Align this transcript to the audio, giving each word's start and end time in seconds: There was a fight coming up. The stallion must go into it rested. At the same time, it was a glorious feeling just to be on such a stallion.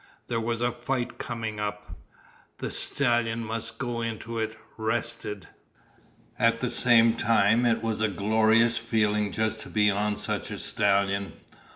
There 0.29 0.39
was 0.39 0.61
a 0.61 0.71
fight 0.71 1.19
coming 1.19 1.59
up. 1.59 1.93
The 2.57 2.71
stallion 2.71 3.43
must 3.43 3.77
go 3.77 4.01
into 4.01 4.39
it 4.39 4.57
rested. 4.75 5.47
At 6.39 6.59
the 6.59 6.71
same 6.71 7.13
time, 7.13 7.67
it 7.67 7.83
was 7.83 8.01
a 8.01 8.07
glorious 8.07 8.79
feeling 8.79 9.31
just 9.31 9.61
to 9.61 9.69
be 9.69 9.91
on 9.91 10.17
such 10.17 10.49
a 10.49 10.57
stallion. 10.57 11.33